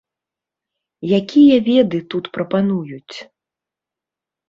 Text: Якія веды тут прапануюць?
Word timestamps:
Якія 1.19 1.55
веды 1.69 1.99
тут 2.15 2.33
прапануюць? 2.41 3.17